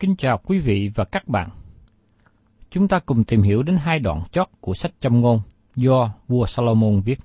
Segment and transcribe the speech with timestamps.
[0.00, 1.50] Kính chào quý vị và các bạn.
[2.70, 5.40] Chúng ta cùng tìm hiểu đến hai đoạn chót của sách châm ngôn
[5.76, 7.20] do vua Salomon viết.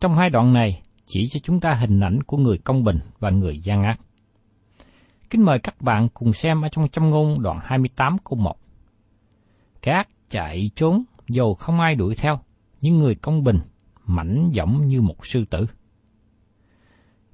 [0.00, 3.30] Trong hai đoạn này chỉ cho chúng ta hình ảnh của người công bình và
[3.30, 4.00] người gian ác.
[5.30, 8.56] Kính mời các bạn cùng xem ở trong châm ngôn đoạn 28 câu 1.
[9.82, 12.40] Kẻ ác chạy trốn dầu không ai đuổi theo,
[12.80, 13.58] nhưng người công bình
[14.04, 15.66] mảnh dõng như một sư tử.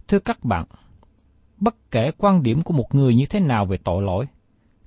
[0.08, 0.64] Thưa các bạn,
[1.60, 4.26] bất kể quan điểm của một người như thế nào về tội lỗi,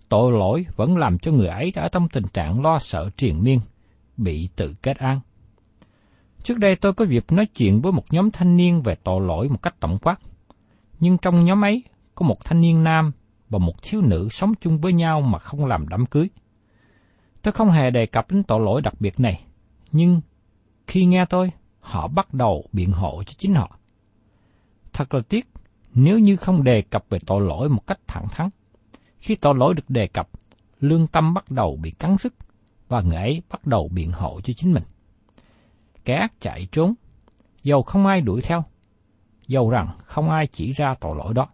[0.09, 3.59] tội lỗi vẫn làm cho người ấy ở trong tình trạng lo sợ triền miên,
[4.18, 5.20] bị tự kết án.
[6.44, 9.50] Trước đây tôi có dịp nói chuyện với một nhóm thanh niên về tội lỗi
[9.50, 10.20] một cách tổng quát.
[11.00, 11.84] Nhưng trong nhóm ấy
[12.16, 13.12] có một thanh niên nam
[13.50, 16.30] và một thiếu nữ sống chung với nhau mà không làm đám cưới.
[17.42, 19.44] Tôi không hề đề cập đến tội lỗi đặc biệt này,
[19.92, 20.22] nhưng
[20.88, 23.78] khi nghe tôi, họ bắt đầu biện hộ cho chính họ.
[24.94, 25.48] Thật là tiếc
[25.94, 28.50] nếu như không đề cập về tội lỗi một cách thẳng thắn.
[29.19, 30.29] Khi tội lỗi được đề cập,
[30.79, 32.34] lương tâm bắt đầu bị cắn rứt
[32.88, 34.84] và người ấy bắt đầu biện hộ cho chính mình.
[36.06, 36.94] Kẻ ác chạy trốn,
[37.63, 38.63] dầu không ai đuổi theo,
[39.47, 41.47] dầu rằng không ai chỉ ra tội lỗi đó.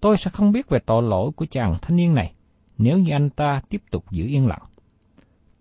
[0.00, 2.32] Tôi sẽ không biết về tội lỗi của chàng thanh niên này
[2.78, 4.62] nếu như anh ta tiếp tục giữ yên lặng.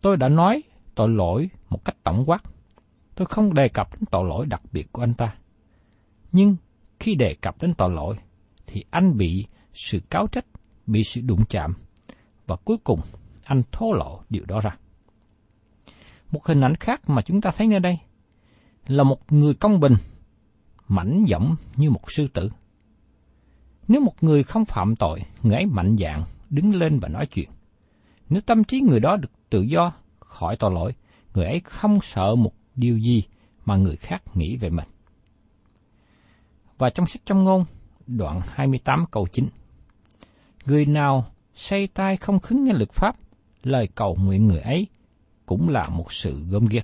[0.02, 0.64] Tôi đã nói
[0.96, 2.44] tội lỗi một cách tổng quát.
[3.16, 5.36] Tôi không đề cập đến tội lỗi đặc biệt của anh ta.
[6.32, 6.56] Nhưng
[7.00, 8.16] khi đề cập đến tội lỗi,
[8.68, 10.46] thì anh bị sự cáo trách,
[10.88, 11.74] bị sự đụng chạm,
[12.48, 13.00] và cuối cùng
[13.44, 14.78] anh thô lộ điều đó ra.
[16.32, 17.98] Một hình ảnh khác mà chúng ta thấy nơi đây
[18.88, 19.94] là một người công bình,
[20.88, 22.50] mảnh dẫm như một sư tử.
[23.88, 27.50] Nếu một người không phạm tội, người ấy mạnh dạn đứng lên và nói chuyện.
[28.30, 30.94] Nếu tâm trí người đó được tự do khỏi tội lỗi,
[31.34, 33.24] người ấy không sợ một điều gì
[33.66, 34.86] mà người khác nghĩ về mình.
[36.78, 37.66] Và trong sách trong ngôn,
[38.08, 39.46] đoạn 28 câu 9.
[40.66, 43.16] Người nào say tai không khứng nghe luật pháp,
[43.64, 44.88] lời cầu nguyện người ấy
[45.46, 46.84] cũng là một sự gom ghét.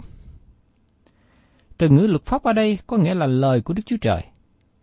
[1.77, 4.23] Từ ngữ luật pháp ở đây có nghĩa là lời của Đức Chúa Trời.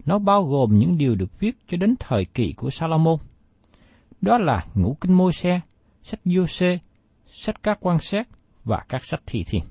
[0.05, 3.16] Nó bao gồm những điều được viết cho đến thời kỳ của Salomon.
[4.20, 5.61] Đó là ngũ kinh môi xe,
[6.02, 6.78] sách vô xê,
[7.26, 8.26] sách các quan xét
[8.64, 9.62] và các sách thi thiên.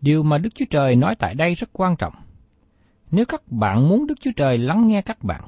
[0.00, 2.14] Điều mà Đức Chúa Trời nói tại đây rất quan trọng.
[3.10, 5.44] Nếu các bạn muốn Đức Chúa Trời lắng nghe các bạn,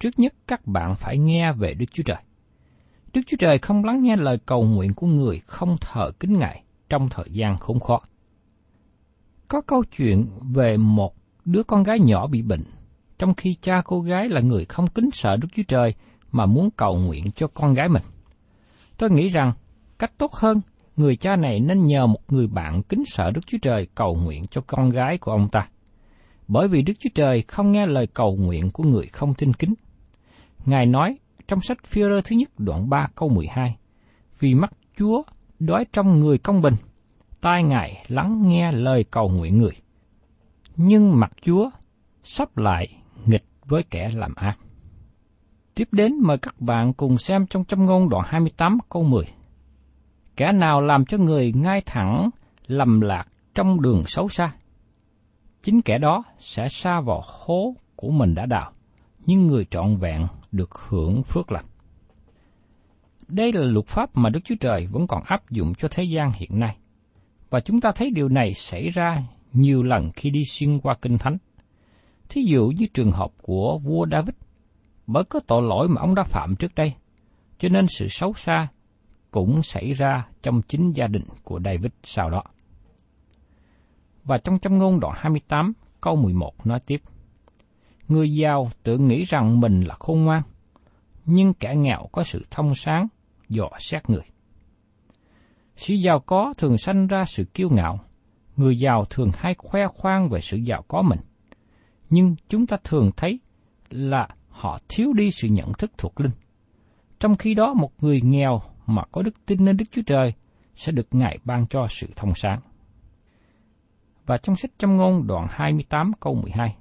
[0.00, 2.16] trước nhất các bạn phải nghe về Đức Chúa Trời.
[3.12, 6.62] Đức Chúa Trời không lắng nghe lời cầu nguyện của người không thờ kính Ngài
[6.88, 8.00] trong thời gian khốn khó.
[9.48, 11.14] Có câu chuyện về một
[11.44, 12.64] đứa con gái nhỏ bị bệnh,
[13.18, 15.94] trong khi cha cô gái là người không kính sợ Đức Chúa Trời
[16.32, 18.02] mà muốn cầu nguyện cho con gái mình.
[18.98, 19.52] Tôi nghĩ rằng
[19.98, 20.60] cách tốt hơn,
[20.96, 24.44] người cha này nên nhờ một người bạn kính sợ Đức Chúa Trời cầu nguyện
[24.50, 25.68] cho con gái của ông ta.
[26.52, 29.74] Bởi vì Đức Chúa Trời không nghe lời cầu nguyện của người không tin kính.
[30.66, 31.18] Ngài nói
[31.48, 33.76] trong sách phi thứ nhất đoạn 3 câu 12,
[34.38, 35.22] Vì mắt Chúa
[35.58, 36.74] đói trong người công bình,
[37.40, 39.72] tai Ngài lắng nghe lời cầu nguyện người.
[40.76, 41.70] Nhưng mặt Chúa
[42.22, 42.88] sắp lại
[43.26, 44.58] nghịch với kẻ làm ác.
[45.74, 49.24] Tiếp đến mời các bạn cùng xem trong châm ngôn đoạn 28 câu 10.
[50.36, 52.30] Kẻ nào làm cho người ngay thẳng,
[52.66, 53.24] lầm lạc
[53.54, 54.52] trong đường xấu xa,
[55.62, 58.72] chính kẻ đó sẽ xa vào hố của mình đã đào,
[59.26, 61.64] nhưng người trọn vẹn được hưởng phước lành.
[63.28, 66.32] Đây là luật pháp mà Đức Chúa Trời vẫn còn áp dụng cho thế gian
[66.34, 66.76] hiện nay.
[67.50, 69.22] Và chúng ta thấy điều này xảy ra
[69.52, 71.36] nhiều lần khi đi xuyên qua Kinh Thánh.
[72.28, 74.34] Thí dụ như trường hợp của vua David,
[75.06, 76.94] bởi có tội lỗi mà ông đã phạm trước đây,
[77.58, 78.68] cho nên sự xấu xa
[79.30, 82.42] cũng xảy ra trong chính gia đình của David sau đó.
[84.30, 87.02] Và trong châm ngôn đoạn 28 câu 11 nói tiếp,
[88.08, 90.42] Người giàu tự nghĩ rằng mình là khôn ngoan,
[91.26, 93.08] nhưng kẻ nghèo có sự thông sáng,
[93.48, 94.22] dò xét người.
[95.76, 98.00] Sự giàu có thường sanh ra sự kiêu ngạo,
[98.56, 101.20] người giàu thường hay khoe khoang về sự giàu có mình.
[102.10, 103.40] Nhưng chúng ta thường thấy
[103.90, 106.32] là họ thiếu đi sự nhận thức thuộc linh.
[107.20, 110.32] Trong khi đó một người nghèo mà có đức tin nơi Đức Chúa Trời
[110.74, 112.60] sẽ được Ngài ban cho sự thông sáng.
[114.30, 116.76] Và trong sách châm ngôn đoạn 28 câu 12,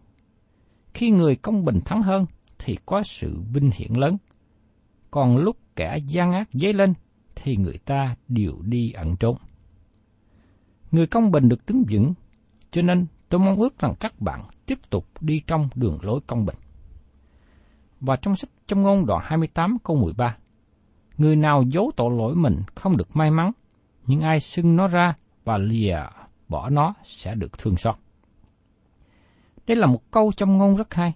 [0.93, 2.25] Khi người công bình thắng hơn
[2.59, 4.17] thì có sự vinh hiển lớn,
[5.11, 6.93] còn lúc kẻ gian ác dấy lên
[7.35, 9.37] thì người ta đều đi ẩn trốn.
[10.91, 12.13] Người công bình được đứng vững,
[12.71, 16.45] cho nên tôi mong ước rằng các bạn tiếp tục đi trong đường lối công
[16.45, 16.57] bình.
[17.99, 20.37] Và trong sách trong ngôn đoạn 28 câu 13,
[21.17, 23.51] Người nào giấu tội lỗi mình không được may mắn,
[24.07, 25.99] nhưng ai xưng nó ra và lìa
[26.49, 27.95] bỏ nó sẽ được thương xót.
[29.67, 31.13] Đây là một câu trong ngôn rất hay.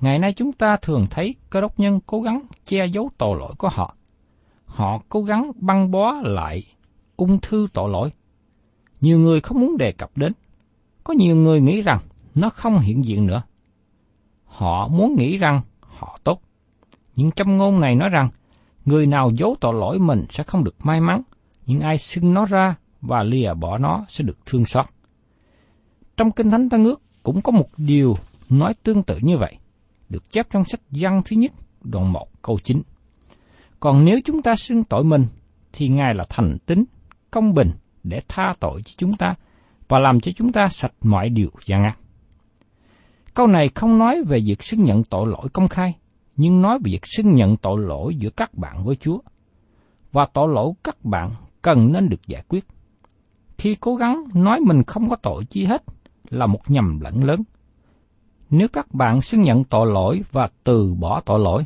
[0.00, 3.54] Ngày nay chúng ta thường thấy cơ đốc nhân cố gắng che giấu tội lỗi
[3.58, 3.94] của họ.
[4.64, 6.62] Họ cố gắng băng bó lại
[7.16, 8.12] ung thư tội lỗi.
[9.00, 10.32] Nhiều người không muốn đề cập đến.
[11.04, 12.00] Có nhiều người nghĩ rằng
[12.34, 13.42] nó không hiện diện nữa.
[14.44, 16.42] Họ muốn nghĩ rằng họ tốt.
[17.16, 18.28] Nhưng trong ngôn này nói rằng,
[18.84, 21.22] người nào giấu tội lỗi mình sẽ không được may mắn,
[21.66, 24.86] nhưng ai xưng nó ra và lìa bỏ nó sẽ được thương xót.
[26.16, 28.16] Trong Kinh Thánh Tân Ước cũng có một điều
[28.48, 29.56] nói tương tự như vậy,
[30.08, 31.52] được chép trong sách Giăng thứ nhất,
[31.82, 32.82] đoạn 1 câu 9.
[33.80, 35.24] Còn nếu chúng ta xưng tội mình,
[35.72, 36.84] thì Ngài là thành tính,
[37.30, 37.70] công bình
[38.04, 39.34] để tha tội cho chúng ta
[39.88, 41.98] và làm cho chúng ta sạch mọi điều gian ác.
[43.34, 45.94] Câu này không nói về việc xưng nhận tội lỗi công khai,
[46.36, 49.18] nhưng nói về việc xưng nhận tội lỗi giữa các bạn với Chúa.
[50.12, 51.30] Và tội lỗi các bạn
[51.62, 52.64] cần nên được giải quyết.
[53.58, 55.82] Khi cố gắng nói mình không có tội chi hết
[56.30, 57.42] là một nhầm lẫn lớn.
[58.50, 61.64] Nếu các bạn xưng nhận tội lỗi và từ bỏ tội lỗi,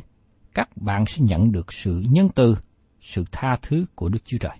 [0.53, 2.57] các bạn sẽ nhận được sự nhân từ,
[3.01, 4.57] sự tha thứ của Đức Chúa Trời.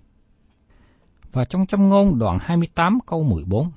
[1.32, 3.70] Và trong châm ngôn đoạn 28 câu 14,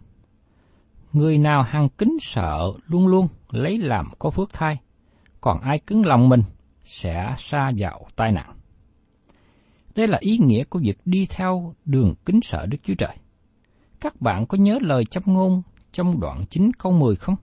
[1.14, 4.78] Người nào hằng kính sợ luôn luôn lấy làm có phước thai,
[5.42, 6.42] còn ai cứng lòng mình
[6.84, 8.56] sẽ xa vào tai nạn.
[9.96, 13.18] Đây là ý nghĩa của việc đi theo đường kính sợ Đức Chúa Trời.
[14.00, 15.62] Các bạn có nhớ lời châm ngôn
[15.92, 17.36] trong đoạn 9 câu 10 không?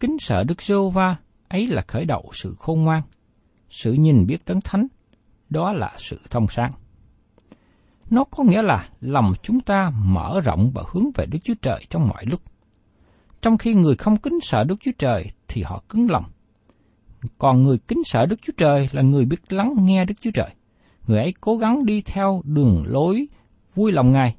[0.00, 1.16] Kính sợ Đức giê va
[1.48, 3.02] ấy là khởi đầu sự khôn ngoan,
[3.70, 4.86] sự nhìn biết đấng thánh,
[5.50, 6.72] đó là sự thông sáng.
[8.10, 11.86] Nó có nghĩa là lòng chúng ta mở rộng và hướng về Đức Chúa Trời
[11.90, 12.40] trong mọi lúc.
[13.42, 16.24] Trong khi người không kính sợ Đức Chúa Trời thì họ cứng lòng.
[17.38, 20.50] Còn người kính sợ Đức Chúa Trời là người biết lắng nghe Đức Chúa Trời.
[21.06, 23.26] Người ấy cố gắng đi theo đường lối
[23.74, 24.36] vui lòng Ngài.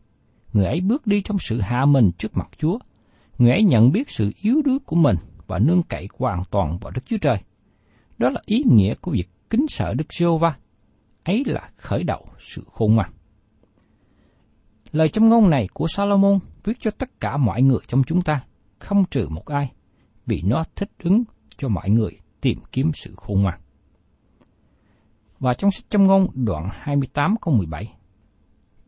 [0.56, 2.80] Người ấy bước đi trong sự hạ mình trước mặt Chúa.
[3.38, 5.16] Người ấy nhận biết sự yếu đuối của mình
[5.48, 7.38] và nương cậy hoàn toàn vào Đức Chúa Trời.
[8.18, 10.58] Đó là ý nghĩa của việc kính sợ Đức giê va
[11.24, 13.10] Ấy là khởi đầu sự khôn ngoan.
[14.92, 18.44] Lời trong ngôn này của Salomon viết cho tất cả mọi người trong chúng ta,
[18.80, 19.72] không trừ một ai,
[20.26, 21.24] vì nó thích ứng
[21.58, 23.60] cho mọi người tìm kiếm sự khôn ngoan.
[25.40, 27.94] Và trong sách trong ngôn đoạn 28 câu 17,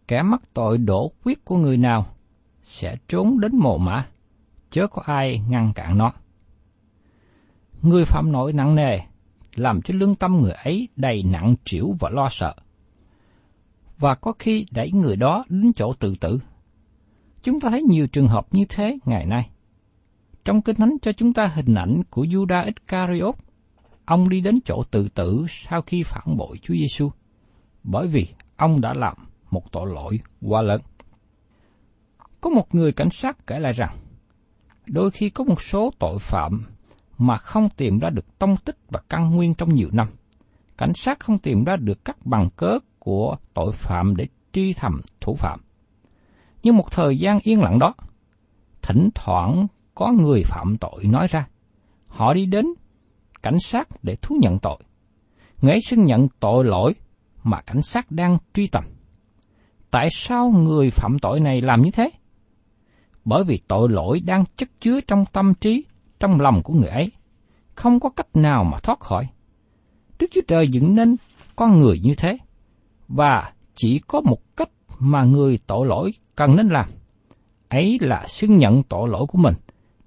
[0.07, 2.05] Kẻ mắc tội đổ quyết của người nào
[2.63, 4.07] sẽ trốn đến mồ mã,
[4.69, 6.11] chớ có ai ngăn cản nó.
[7.81, 8.99] Người phạm nội nặng nề,
[9.55, 12.55] làm cho lương tâm người ấy đầy nặng trĩu và lo sợ
[13.99, 16.39] và có khi đẩy người đó đến chỗ tự tử.
[17.43, 19.49] Chúng ta thấy nhiều trường hợp như thế ngày nay.
[20.45, 23.35] Trong Kinh Thánh cho chúng ta hình ảnh của Judas Iscariot.
[24.05, 27.09] Ông đi đến chỗ tự tử sau khi phản bội Chúa Giêsu
[27.83, 29.15] bởi vì ông đã làm
[29.51, 30.81] một tội lỗi quá lớn.
[32.41, 33.95] Có một người cảnh sát kể lại rằng,
[34.85, 36.65] đôi khi có một số tội phạm
[37.17, 40.07] mà không tìm ra được tông tích và căn nguyên trong nhiều năm.
[40.77, 45.01] Cảnh sát không tìm ra được các bằng cớ của tội phạm để truy thầm
[45.21, 45.59] thủ phạm.
[46.63, 47.93] Nhưng một thời gian yên lặng đó,
[48.81, 51.47] thỉnh thoảng có người phạm tội nói ra.
[52.07, 52.65] Họ đi đến
[53.43, 54.77] cảnh sát để thú nhận tội.
[55.61, 56.95] Người ấy xưng nhận tội lỗi
[57.43, 58.83] mà cảnh sát đang truy tầm.
[59.97, 62.09] Tại sao người phạm tội này làm như thế?
[63.25, 65.85] Bởi vì tội lỗi đang chất chứa trong tâm trí,
[66.19, 67.11] trong lòng của người ấy.
[67.75, 69.27] Không có cách nào mà thoát khỏi.
[70.19, 71.15] Đức Chúa Trời dựng nên
[71.55, 72.37] con người như thế.
[73.07, 76.89] Và chỉ có một cách mà người tội lỗi cần nên làm.
[77.69, 79.55] Ấy là xưng nhận tội lỗi của mình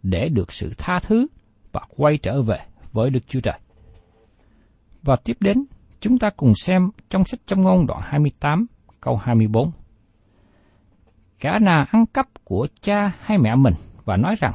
[0.02, 1.26] để được sự tha thứ
[1.72, 2.58] và quay trở về
[2.92, 3.58] với Đức Chúa Trời.
[5.02, 5.64] Và tiếp đến,
[6.00, 8.66] chúng ta cùng xem trong sách trong ngôn đoạn 28,
[9.00, 9.70] câu 24
[11.40, 14.54] kẻ nào ăn cắp của cha hay mẹ mình và nói rằng,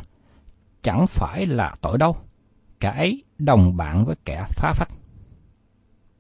[0.82, 2.16] chẳng phải là tội đâu,
[2.80, 4.90] cả ấy đồng bạn với kẻ phá phách.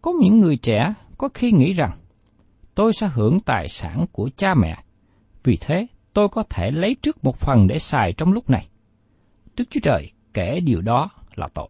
[0.01, 1.91] Có những người trẻ có khi nghĩ rằng,
[2.75, 4.77] tôi sẽ hưởng tài sản của cha mẹ,
[5.43, 8.67] vì thế tôi có thể lấy trước một phần để xài trong lúc này.
[9.57, 11.69] Đức Chúa Trời kể điều đó là tội.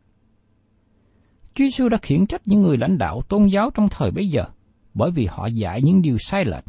[1.54, 4.46] Chúa Giêsu đã khiển trách những người lãnh đạo tôn giáo trong thời bấy giờ
[4.94, 6.64] bởi vì họ dạy những điều sai lệch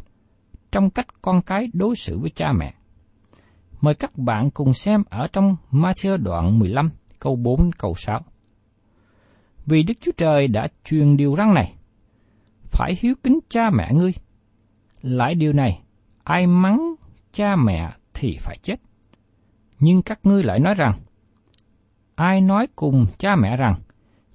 [0.77, 2.73] trong cách con cái đối xử với cha mẹ.
[3.81, 8.21] Mời các bạn cùng xem ở trong Matthew đoạn 15 câu 4 câu 6.
[9.65, 11.73] Vì Đức Chúa Trời đã truyền điều răn này,
[12.63, 14.13] phải hiếu kính cha mẹ ngươi.
[15.01, 15.81] Lại điều này,
[16.23, 16.95] ai mắng
[17.31, 18.75] cha mẹ thì phải chết.
[19.79, 20.93] Nhưng các ngươi lại nói rằng,
[22.15, 23.75] ai nói cùng cha mẹ rằng,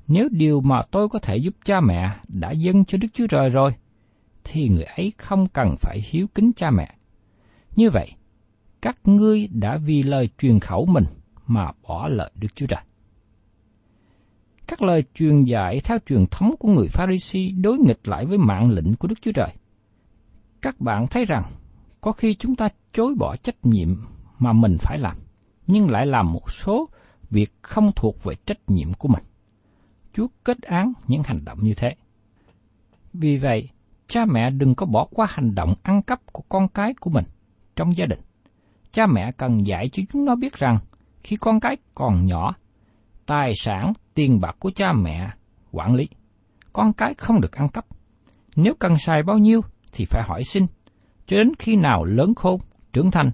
[0.09, 3.51] nếu điều mà tôi có thể giúp cha mẹ đã dâng cho Đức Chúa Trời
[3.51, 3.75] rồi,
[4.45, 6.95] thì người ấy không cần phải hiếu kính cha mẹ.
[7.77, 8.13] Như vậy,
[8.83, 11.05] các ngươi đã vì lời truyền khẩu mình
[11.47, 12.81] mà bỏ lợi Đức Chúa Trời.
[14.67, 18.71] Các lời truyền dạy theo truyền thống của người Pharisee đối nghịch lại với mạng
[18.71, 19.53] lệnh của Đức Chúa Trời.
[20.63, 21.45] Các bạn thấy rằng,
[22.01, 23.89] có khi chúng ta chối bỏ trách nhiệm
[24.39, 25.17] mà mình phải làm,
[25.67, 26.89] nhưng lại làm một số
[27.31, 29.23] việc không thuộc về trách nhiệm của mình.
[30.13, 31.95] Chúa kết án những hành động như thế.
[33.13, 33.69] Vì vậy,
[34.07, 37.25] cha mẹ đừng có bỏ qua hành động ăn cắp của con cái của mình
[37.77, 38.21] trong gia đình.
[38.93, 40.79] Cha mẹ cần dạy cho chúng nó biết rằng
[41.25, 42.55] khi con cái còn nhỏ,
[43.27, 45.31] tài sản, tiền bạc của cha mẹ
[45.71, 46.09] quản lý.
[46.73, 47.87] Con cái không được ăn cắp.
[48.57, 49.61] Nếu cần xài bao nhiêu
[49.93, 50.67] thì phải hỏi xin.
[51.27, 52.61] Cho đến khi nào lớn khôn,
[52.93, 53.31] trưởng thành,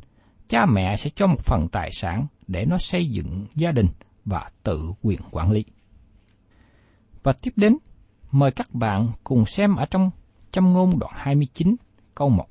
[0.49, 3.87] cha mẹ sẽ cho một phần tài sản để nó xây dựng gia đình
[4.25, 5.65] và tự quyền quản lý.
[7.23, 7.77] Và tiếp đến,
[8.31, 10.11] mời các bạn cùng xem ở trong
[10.53, 11.77] châm ngôn đoạn 29
[12.15, 12.47] câu 1.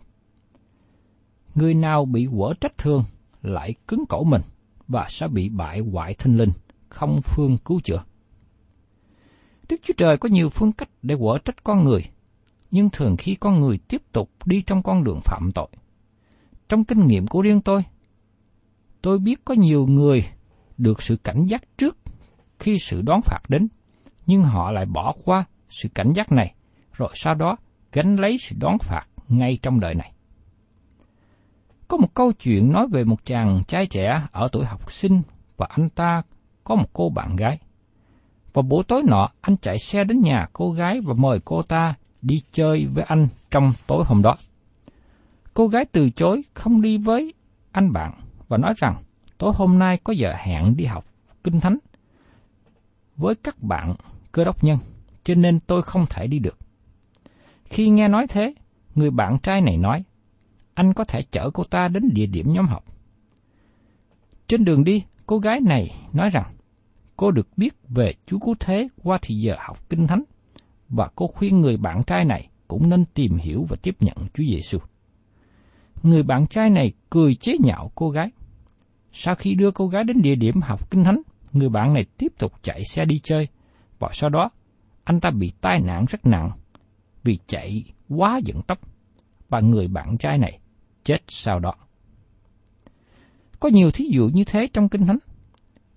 [1.56, 3.04] Người nào bị quở trách thương
[3.42, 4.42] lại cứng cổ mình
[4.88, 6.52] và sẽ bị bại hoại thinh linh,
[6.90, 8.04] không phương cứu chữa.
[9.70, 12.02] Đức Chúa Trời có nhiều phương cách để quở trách con người,
[12.72, 15.68] nhưng thường khi con người tiếp tục đi trong con đường phạm tội.
[16.70, 17.84] Trong kinh nghiệm của riêng tôi,
[19.02, 20.26] tôi biết có nhiều người
[20.78, 21.98] được sự cảnh giác trước
[22.60, 23.68] khi sự đón phạt đến,
[24.26, 26.56] nhưng họ lại bỏ qua sự cảnh giác này,
[26.94, 27.58] rồi sau đó
[27.98, 30.12] gánh lấy sự đón phạt ngay trong đời này.
[31.88, 35.22] Có một câu chuyện nói về một chàng trai trẻ ở tuổi học sinh
[35.58, 36.22] và anh ta
[36.64, 37.60] có một cô bạn gái.
[38.54, 41.94] Vào buổi tối nọ, anh chạy xe đến nhà cô gái và mời cô ta
[42.22, 44.36] đi chơi với anh trong tối hôm đó.
[45.54, 47.34] Cô gái từ chối không đi với
[47.72, 48.14] anh bạn
[48.48, 49.04] và nói rằng
[49.38, 51.06] tối hôm nay có giờ hẹn đi học
[51.44, 51.78] kinh thánh
[53.16, 53.96] với các bạn
[54.32, 54.78] cơ đốc nhân,
[55.24, 56.58] cho nên tôi không thể đi được.
[57.70, 58.54] Khi nghe nói thế,
[58.96, 60.04] người bạn trai này nói,
[60.74, 62.84] anh có thể chở cô ta đến địa điểm nhóm học.
[64.48, 66.52] Trên đường đi, cô gái này nói rằng,
[67.18, 70.24] cô được biết về Chúa Cứu Thế qua thì giờ học kinh thánh,
[70.90, 74.44] và cô khuyên người bạn trai này cũng nên tìm hiểu và tiếp nhận Chúa
[74.44, 74.78] Giêsu.
[76.04, 78.30] Người bạn trai này cười chế nhạo cô gái.
[79.12, 81.22] Sau khi đưa cô gái đến địa điểm học kinh thánh,
[81.54, 83.48] người bạn này tiếp tục chạy xe đi chơi,
[84.00, 84.50] và sau đó
[85.04, 86.52] anh ta bị tai nạn rất nặng
[87.28, 88.80] vì chạy quá dẫn tốc,
[89.50, 90.60] và người bạn trai này
[91.04, 91.74] chết sau đó.
[93.60, 95.18] Có nhiều thí dụ như thế trong Kinh Thánh.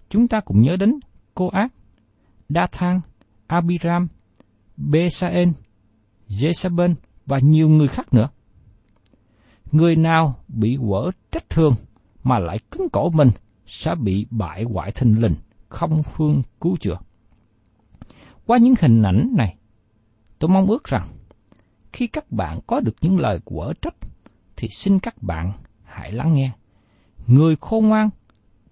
[0.08, 0.94] Chúng ta cũng nhớ đến
[1.34, 1.72] cô ác,
[2.48, 3.00] đa thang,
[3.46, 4.08] Abiram,
[4.76, 5.52] Besaen,
[6.28, 6.94] Jezebel
[7.26, 8.28] và nhiều người khác nữa.
[9.72, 11.74] Người nào bị quở trách thương
[12.22, 13.28] mà lại cứng cổ mình
[13.66, 15.34] sẽ bị bại hoại thình lình,
[15.68, 16.98] không phương cứu chữa.
[18.46, 19.56] Qua những hình ảnh này,
[20.38, 21.06] tôi mong ước rằng
[21.92, 23.94] khi các bạn có được những lời quở trách,
[24.56, 25.52] thì xin các bạn
[25.84, 26.52] hãy lắng nghe.
[27.26, 28.10] Người khôn ngoan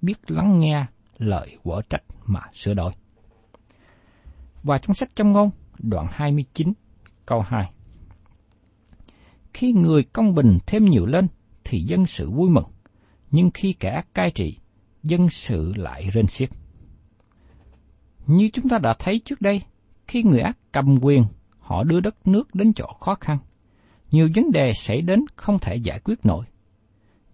[0.00, 0.87] biết lắng nghe
[1.18, 2.92] lời quở trách mà sửa đổi.
[4.62, 6.72] Và trong sách châm ngôn, đoạn 29,
[7.26, 7.70] câu 2.
[9.52, 11.28] Khi người công bình thêm nhiều lên,
[11.64, 12.66] thì dân sự vui mừng,
[13.30, 14.58] nhưng khi kẻ cai trị,
[15.02, 16.50] dân sự lại rên xiết.
[18.26, 19.62] Như chúng ta đã thấy trước đây,
[20.06, 21.25] khi người ác cầm quyền,
[21.68, 23.38] họ đưa đất nước đến chỗ khó khăn.
[24.10, 26.44] Nhiều vấn đề xảy đến không thể giải quyết nổi.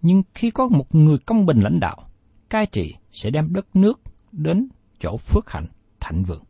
[0.03, 2.09] Nhưng khi có một người công bình lãnh đạo,
[2.51, 4.01] cai trị sẽ đem đất nước
[4.33, 4.69] đến
[5.01, 5.67] chỗ phước hạnh,
[6.01, 6.43] thạnh vượng.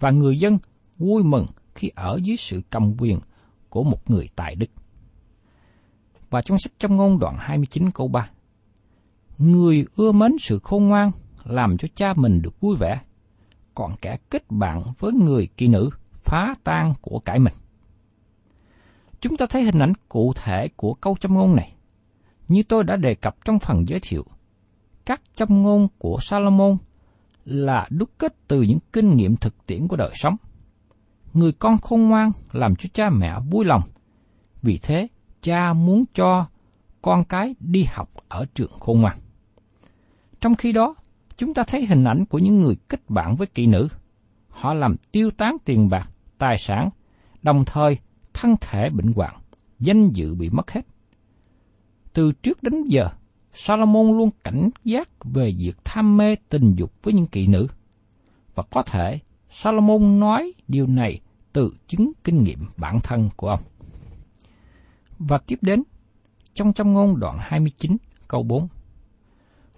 [0.00, 0.58] Và người dân
[0.98, 3.18] vui mừng khi ở dưới sự cầm quyền
[3.68, 4.70] của một người tài đức.
[6.30, 8.30] Và trong sách trong ngôn đoạn 29 câu 3,
[9.38, 11.10] Người ưa mến sự khôn ngoan
[11.44, 13.00] làm cho cha mình được vui vẻ,
[13.74, 15.90] còn kẻ kết bạn với người kỳ nữ
[16.28, 17.54] phá tan của cải mình.
[19.20, 21.74] Chúng ta thấy hình ảnh cụ thể của câu châm ngôn này.
[22.48, 24.24] Như tôi đã đề cập trong phần giới thiệu,
[25.04, 26.76] các châm ngôn của Salomon
[27.44, 30.36] là đúc kết từ những kinh nghiệm thực tiễn của đời sống.
[31.32, 33.82] Người con khôn ngoan làm cho cha mẹ vui lòng.
[34.62, 35.08] Vì thế,
[35.40, 36.46] cha muốn cho
[37.02, 39.16] con cái đi học ở trường khôn ngoan.
[40.40, 40.94] Trong khi đó,
[41.36, 43.88] chúng ta thấy hình ảnh của những người kết bạn với kỵ nữ.
[44.48, 46.90] Họ làm tiêu tán tiền bạc, tài sản,
[47.42, 47.98] đồng thời
[48.34, 49.34] thân thể bệnh hoạn,
[49.78, 50.82] danh dự bị mất hết.
[52.12, 53.08] Từ trước đến giờ,
[53.52, 57.66] Salomon luôn cảnh giác về việc tham mê tình dục với những kỵ nữ.
[58.54, 59.18] Và có thể
[59.50, 61.20] Salomon nói điều này
[61.52, 63.60] từ chứng kinh nghiệm bản thân của ông.
[65.18, 65.82] Và tiếp đến,
[66.54, 67.96] trong trong ngôn đoạn 29
[68.28, 68.68] câu 4.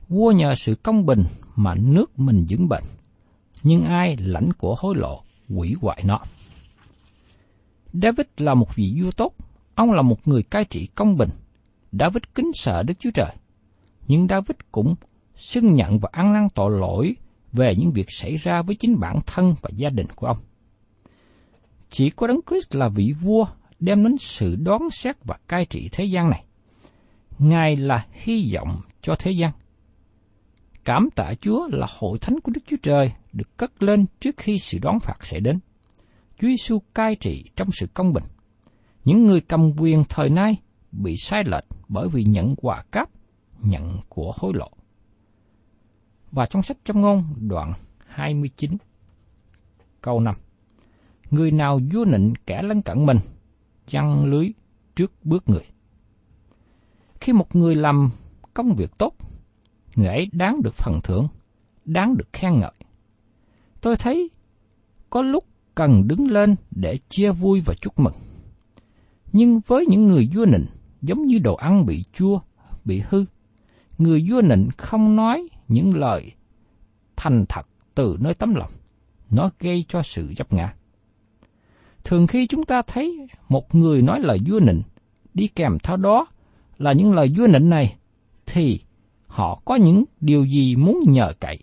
[0.08, 1.24] Vua nhờ sự công bình
[1.56, 2.84] mà nước mình vững bệnh
[3.62, 6.18] nhưng ai lãnh của hối lộ quỷ hoại nó.
[7.92, 9.34] David là một vị vua tốt,
[9.74, 11.30] ông là một người cai trị công bình.
[11.92, 13.34] David kính sợ Đức Chúa Trời,
[14.08, 14.94] nhưng David cũng
[15.36, 17.16] xưng nhận và ăn năn tội lỗi
[17.52, 20.38] về những việc xảy ra với chính bản thân và gia đình của ông.
[21.90, 23.46] Chỉ có Đấng Christ là vị vua
[23.80, 26.44] đem đến sự đoán xét và cai trị thế gian này.
[27.38, 29.52] Ngài là hy vọng cho thế gian.
[30.84, 34.58] Cảm tạ Chúa là hội thánh của Đức Chúa Trời được cất lên trước khi
[34.58, 35.58] sự đoán phạt sẽ đến.
[36.40, 38.24] Chúa Giêsu cai trị trong sự công bình.
[39.04, 40.56] Những người cầm quyền thời nay
[40.92, 43.10] bị sai lệch bởi vì nhận quà cáp,
[43.58, 44.70] nhận của hối lộ.
[46.32, 47.72] Và trong sách trong ngôn đoạn
[48.06, 48.76] 29
[50.00, 50.34] câu 5
[51.30, 53.18] Người nào vua nịnh kẻ lân cận mình,
[53.86, 54.52] chăn lưới
[54.96, 55.64] trước bước người.
[57.20, 58.08] Khi một người làm
[58.54, 59.12] công việc tốt,
[59.96, 61.28] người ấy đáng được phần thưởng,
[61.84, 62.74] đáng được khen ngợi.
[63.80, 64.30] Tôi thấy
[65.10, 65.44] có lúc
[65.80, 68.12] cần đứng lên để chia vui và chúc mừng.
[69.32, 70.66] Nhưng với những người vua nịnh,
[71.02, 72.40] giống như đồ ăn bị chua,
[72.84, 73.24] bị hư,
[73.98, 76.32] người vua nịnh không nói những lời
[77.16, 78.70] thành thật từ nơi tấm lòng.
[79.30, 80.74] Nó gây cho sự dấp ngã.
[82.04, 84.82] Thường khi chúng ta thấy một người nói lời vua nịnh,
[85.34, 86.26] đi kèm theo đó
[86.78, 87.96] là những lời vua nịnh này,
[88.46, 88.80] thì
[89.26, 91.58] họ có những điều gì muốn nhờ cậy,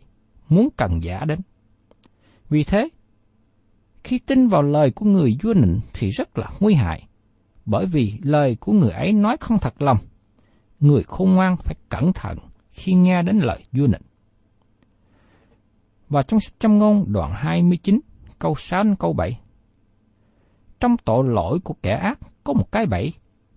[0.49, 1.39] muốn cần giả đến.
[2.49, 2.89] Vì thế,
[4.07, 7.07] khi tin vào lời của người vua nịnh thì rất là nguy hại,
[7.65, 9.97] bởi vì lời của người ấy nói không thật lòng.
[10.79, 12.37] Người khôn ngoan phải cẩn thận
[12.71, 14.01] khi nghe đến lời vua nịnh.
[16.09, 17.99] Và trong sách châm ngôn đoạn 29,
[18.39, 19.39] câu 6 đến câu 7.
[20.79, 23.13] Trong tội lỗi của kẻ ác có một cái bẫy,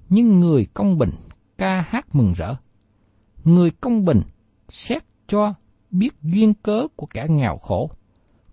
[0.08, 1.10] nhưng người công bình
[1.58, 2.54] ca hát mừng rỡ.
[3.44, 4.22] Người công bình
[4.68, 5.54] xét cho
[5.90, 7.90] biết duyên cớ của kẻ nghèo khổ,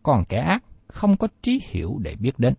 [0.03, 2.53] còn kẻ ác không có trí hiểu để biết đến.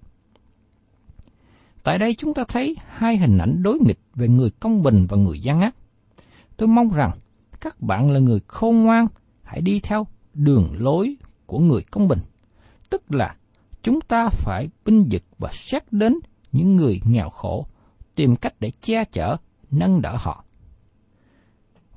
[1.82, 5.16] Tại đây chúng ta thấy hai hình ảnh đối nghịch về người công bình và
[5.16, 5.74] người gian ác.
[6.56, 7.10] Tôi mong rằng
[7.60, 9.06] các bạn là người khôn ngoan,
[9.42, 12.18] hãy đi theo đường lối của người công bình.
[12.90, 13.36] Tức là
[13.82, 16.14] chúng ta phải binh vực và xét đến
[16.52, 17.66] những người nghèo khổ,
[18.14, 19.36] tìm cách để che chở,
[19.70, 20.44] nâng đỡ họ.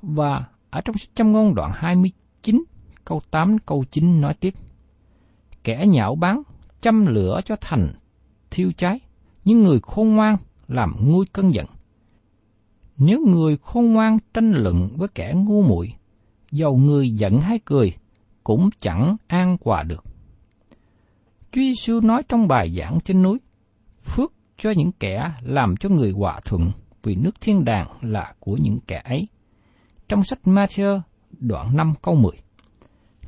[0.02, 2.64] Và ở trong sách châm ngôn đoạn 29,
[3.04, 4.54] câu 8 câu 9 nói tiếp.
[5.64, 6.42] Kẻ nhạo báng,
[6.80, 7.88] châm lửa cho thành,
[8.50, 9.00] thiêu cháy,
[9.44, 10.36] nhưng người khôn ngoan
[10.68, 11.66] làm nguôi cơn giận.
[12.96, 15.94] Nếu người khôn ngoan tranh luận với kẻ ngu muội,
[16.50, 17.92] dầu người giận hay cười,
[18.44, 20.04] cũng chẳng an hòa được.
[21.52, 23.38] Chúa Giêsu nói trong bài giảng trên núi,
[24.04, 26.70] phước cho những kẻ làm cho người hòa thuận,
[27.02, 29.28] vì nước thiên đàng là của những kẻ ấy.
[30.08, 32.32] Trong sách Matthew đoạn 5 câu 10.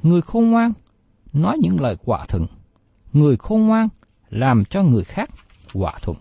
[0.03, 0.73] Người khôn ngoan
[1.35, 2.47] nói những lời quả thuận,
[3.13, 3.89] người khôn ngoan
[4.31, 5.31] làm cho người khác
[5.73, 6.17] quả thuận.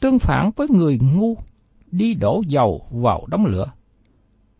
[0.00, 1.36] Tương phản với người ngu,
[1.90, 3.72] đi đổ dầu vào đống lửa,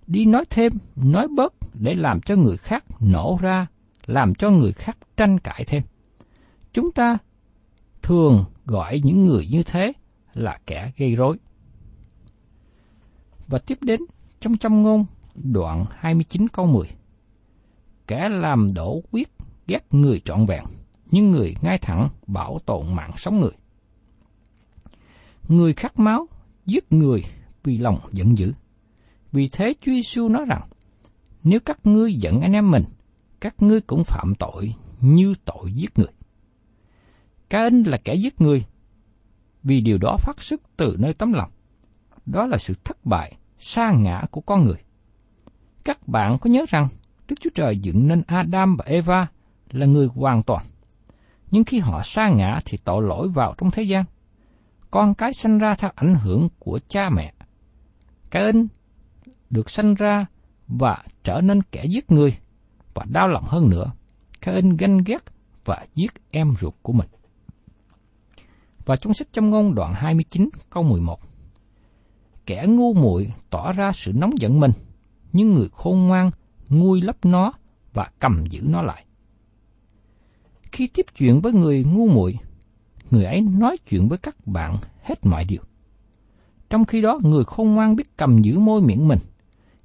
[0.06, 3.66] đi nói thêm, nói bớt để làm cho người khác nổ ra,
[4.06, 5.82] làm cho người khác tranh cãi thêm.
[6.72, 7.18] Chúng ta
[8.02, 9.92] thường gọi những người như thế
[10.34, 11.36] là kẻ gây rối.
[13.46, 14.00] Và tiếp đến
[14.40, 16.88] trong trong ngôn đoạn 29 câu 10.
[18.06, 19.28] Kẻ làm đổ quyết
[19.66, 20.64] ghét người trọn vẹn,
[21.10, 23.52] nhưng người ngay thẳng bảo tồn mạng sống người.
[25.48, 26.26] Người khát máu,
[26.66, 27.24] giết người
[27.64, 28.52] vì lòng giận dữ.
[29.32, 30.68] Vì thế Chúa Giêsu nói rằng,
[31.42, 32.84] nếu các ngươi giận anh em mình,
[33.40, 36.12] các ngươi cũng phạm tội như tội giết người.
[37.48, 38.64] Ca in là kẻ giết người,
[39.62, 41.50] vì điều đó phát xuất từ nơi tấm lòng.
[42.26, 44.82] Đó là sự thất bại, sa ngã của con người.
[45.84, 46.88] Các bạn có nhớ rằng
[47.28, 49.26] Đức Chúa Trời dựng nên Adam và Eva
[49.70, 50.64] là người hoàn toàn.
[51.50, 54.04] Nhưng khi họ sa ngã thì tội lỗi vào trong thế gian.
[54.90, 57.34] Con cái sanh ra theo ảnh hưởng của cha mẹ.
[58.30, 58.66] Cái in
[59.50, 60.26] được sanh ra
[60.66, 62.36] và trở nên kẻ giết người
[62.94, 63.92] và đau lòng hơn nữa.
[64.40, 65.22] Cái in ganh ghét
[65.64, 67.08] và giết em ruột của mình.
[68.84, 71.20] Và trong sách châm ngôn đoạn 29 câu 11
[72.46, 74.70] Kẻ ngu muội tỏ ra sự nóng giận mình,
[75.32, 76.30] nhưng người khôn ngoan
[76.78, 77.52] nguôi lấp nó
[77.92, 79.04] và cầm giữ nó lại.
[80.72, 82.38] Khi tiếp chuyện với người ngu muội,
[83.10, 85.62] người ấy nói chuyện với các bạn hết mọi điều.
[86.70, 89.18] Trong khi đó, người khôn ngoan biết cầm giữ môi miệng mình,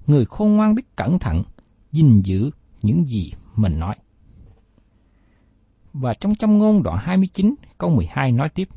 [0.07, 1.43] người khôn ngoan biết cẩn thận,
[1.91, 3.95] gìn giữ những gì mình nói.
[5.93, 8.69] Và trong trong ngôn đoạn 29 câu 12 nói tiếp,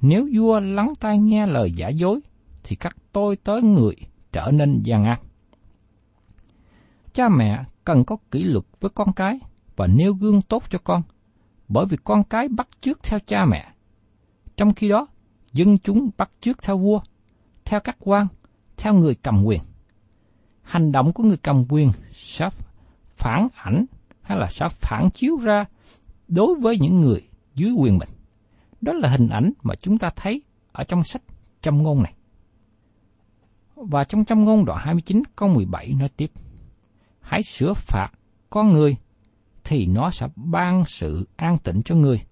[0.00, 2.20] Nếu vua lắng tai nghe lời giả dối,
[2.62, 3.94] thì các tôi tới người
[4.32, 5.20] trở nên gian ác.
[7.12, 9.38] Cha mẹ cần có kỷ luật với con cái
[9.76, 11.02] và nêu gương tốt cho con,
[11.68, 13.72] bởi vì con cái bắt chước theo cha mẹ.
[14.56, 15.06] Trong khi đó,
[15.52, 17.00] dân chúng bắt chước theo vua,
[17.64, 18.26] theo các quan,
[18.76, 19.60] theo người cầm quyền.
[20.62, 22.50] Hành động của người cầm quyền sẽ
[23.16, 23.86] phản ảnh
[24.22, 25.64] hay là sẽ phản chiếu ra
[26.28, 28.08] đối với những người dưới quyền mình.
[28.80, 30.42] Đó là hình ảnh mà chúng ta thấy
[30.72, 31.22] ở trong sách
[31.60, 32.14] châm ngôn này.
[33.76, 36.30] Và trong châm ngôn đoạn 29 câu 17 nói tiếp
[37.30, 38.10] hãy sửa phạt
[38.50, 38.96] con người,
[39.64, 42.22] thì nó sẽ ban sự an tịnh cho người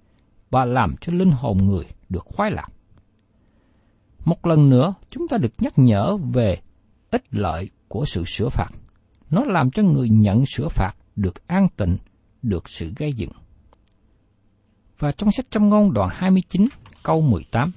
[0.50, 2.68] và làm cho linh hồn người được khoái lạc.
[4.24, 6.58] Một lần nữa, chúng ta được nhắc nhở về
[7.10, 8.68] ích lợi của sự sửa phạt.
[9.30, 11.96] Nó làm cho người nhận sửa phạt được an tịnh,
[12.42, 13.32] được sự gây dựng.
[14.98, 16.68] Và trong sách trong ngôn đoạn 29
[17.02, 17.72] câu 18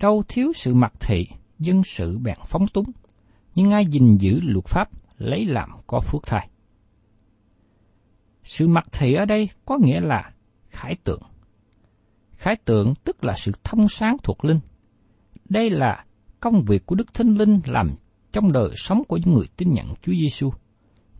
[0.00, 1.26] Đâu thiếu sự mặc thị,
[1.58, 2.86] dân sự bèn phóng túng,
[3.54, 6.48] nhưng ai gìn giữ luật pháp lấy làm có phước thai.
[8.42, 10.32] Sự mặc thị ở đây có nghĩa là
[10.68, 11.22] khải tượng.
[12.36, 14.60] Khải tượng tức là sự thông sáng thuộc linh.
[15.48, 16.04] Đây là
[16.40, 17.94] công việc của Đức Thánh Linh làm
[18.32, 20.50] trong đời sống của những người tin nhận Chúa Giêsu.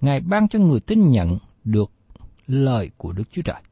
[0.01, 1.91] Ngài ban cho người tin nhận được
[2.47, 3.63] lời của Đức Chúa Trời.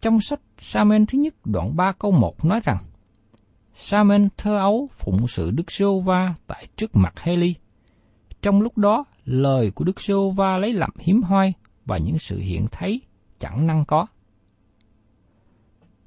[0.00, 2.78] Trong sách Samen thứ nhất đoạn 3 câu 1 nói rằng
[3.74, 7.54] Samen thơ ấu phụng sự Đức Sô Va tại trước mặt Heli
[8.46, 11.52] trong lúc đó, lời của Đức Sô Va lấy làm hiếm hoi
[11.84, 13.00] và những sự hiện thấy
[13.40, 14.06] chẳng năng có.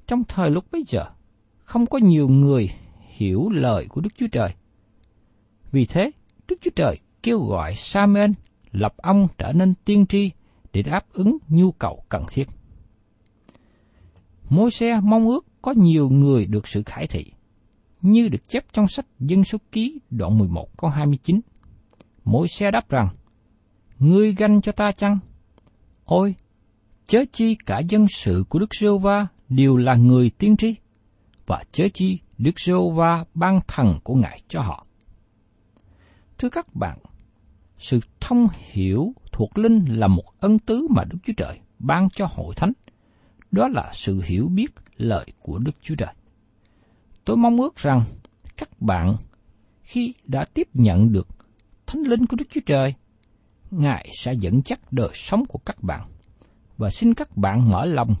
[0.06, 1.04] Trong thời lúc bấy giờ,
[1.58, 2.70] không có nhiều người
[3.08, 4.54] hiểu lời của Đức Chúa Trời.
[5.72, 6.10] Vì thế,
[6.48, 8.30] Đức Chúa Trời kêu gọi Samuel
[8.72, 10.30] lập ông trở nên tiên tri
[10.72, 12.48] để đáp ứng nhu cầu cần thiết.
[14.50, 17.32] Môi xe mong ước có nhiều người được sự khải thị,
[18.02, 21.40] như được chép trong sách Dân số ký đoạn 11 câu 29
[22.30, 23.08] mỗi xe đáp rằng,
[23.98, 25.18] Ngươi ganh cho ta chăng?
[26.04, 26.34] Ôi,
[27.06, 30.74] chớ chi cả dân sự của Đức giê va đều là người tiên tri,
[31.46, 34.84] và chớ chi Đức giê va ban thần của Ngài cho họ.
[36.38, 36.98] Thưa các bạn,
[37.78, 42.26] sự thông hiểu thuộc linh là một ân tứ mà Đức Chúa Trời ban cho
[42.30, 42.72] hội thánh.
[43.50, 46.14] Đó là sự hiểu biết lời của Đức Chúa Trời.
[47.24, 48.02] Tôi mong ước rằng
[48.56, 49.16] các bạn
[49.82, 51.28] khi đã tiếp nhận được
[51.90, 52.94] thánh linh của Đức Chúa Trời,
[53.70, 56.08] Ngài sẽ dẫn dắt đời sống của các bạn.
[56.76, 58.14] Và xin các bạn mở lòng,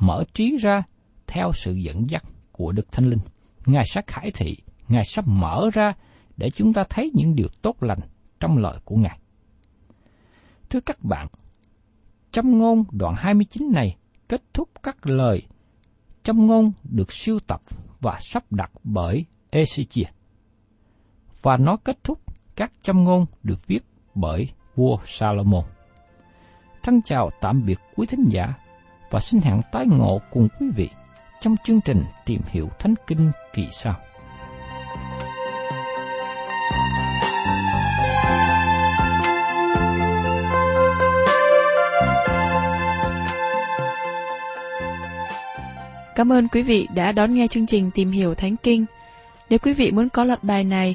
[0.00, 0.82] mở trí ra
[1.26, 3.18] theo sự dẫn dắt của Đức Thánh Linh.
[3.66, 4.56] Ngài sẽ khải thị,
[4.88, 5.92] Ngài sẽ mở ra
[6.36, 7.98] để chúng ta thấy những điều tốt lành
[8.40, 9.18] trong lời của Ngài.
[10.70, 11.26] Thưa các bạn,
[12.32, 13.96] trong ngôn đoạn 29 này
[14.28, 15.42] kết thúc các lời
[16.24, 17.62] trong ngôn được siêu tập
[18.00, 20.04] và sắp đặt bởi Ezechia.
[21.42, 22.25] Và nó kết thúc
[22.56, 23.80] các châm ngôn được viết
[24.14, 25.64] bởi vua Salomon.
[26.82, 28.54] Thân chào tạm biệt quý thính giả
[29.10, 30.88] và xin hẹn tái ngộ cùng quý vị
[31.40, 33.94] trong chương trình Tìm hiểu Thánh Kinh kỳ sau.
[46.14, 48.84] Cảm ơn quý vị đã đón nghe chương trình Tìm hiểu Thánh Kinh.
[49.50, 50.94] Nếu quý vị muốn có loạt bài này,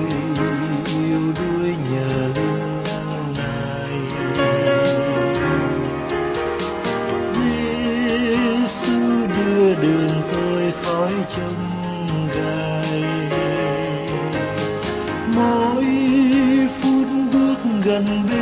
[17.99, 18.40] Bước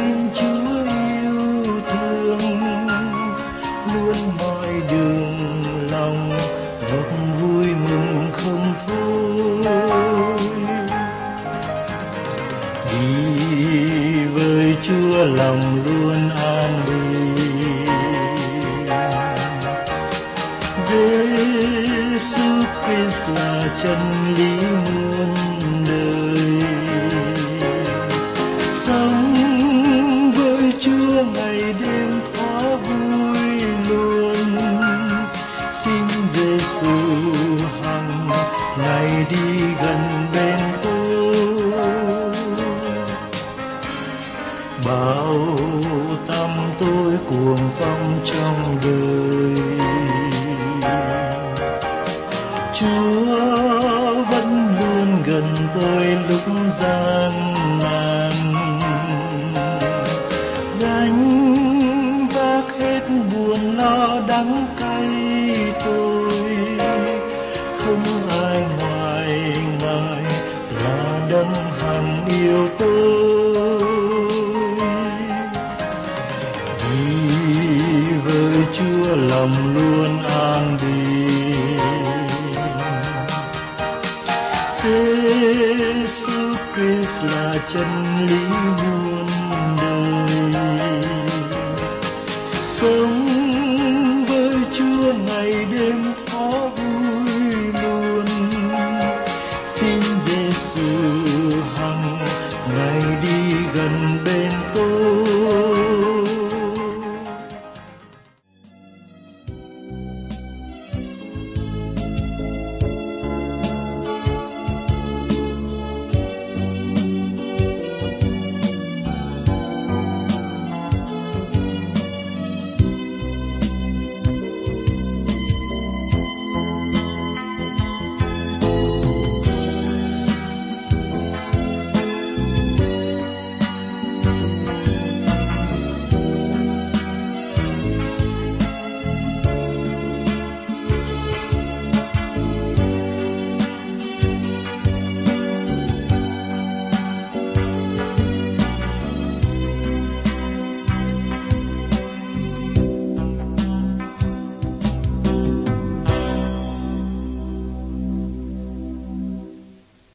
[52.74, 56.42] Chúa vẫn luôn gần tôi lúc
[56.80, 57.49] gian